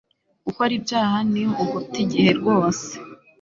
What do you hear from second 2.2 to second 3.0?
rwose